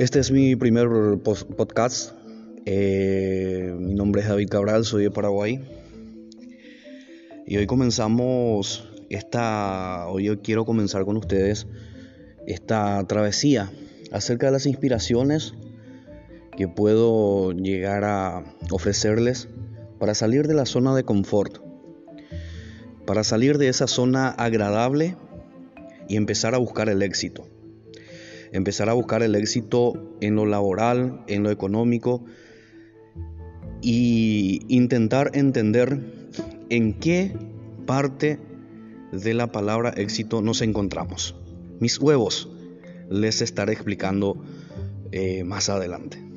[0.00, 0.88] Este es mi primer
[1.18, 2.12] podcast.
[2.64, 5.62] Eh, mi nombre es David Cabral, soy de Paraguay.
[7.46, 10.08] Y hoy comenzamos esta.
[10.08, 11.66] Hoy yo quiero comenzar con ustedes
[12.46, 13.70] esta travesía
[14.10, 15.52] acerca de las inspiraciones
[16.56, 19.50] que puedo llegar a ofrecerles
[19.98, 21.58] para salir de la zona de confort,
[23.04, 25.14] para salir de esa zona agradable
[26.08, 27.46] y empezar a buscar el éxito.
[28.52, 32.24] Empezar a buscar el éxito en lo laboral, en lo económico
[33.80, 36.00] y intentar entender
[36.68, 37.32] en qué
[37.86, 38.38] parte
[39.12, 41.34] de la palabra éxito nos encontramos.
[41.80, 42.48] Mis huevos
[43.08, 44.36] les estaré explicando
[45.12, 46.29] eh, más adelante.